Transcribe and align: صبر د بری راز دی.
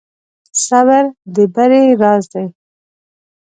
صبر 0.65 1.03
د 1.33 1.35
بری 1.53 1.83
راز 2.01 2.23
دی. 2.33 2.45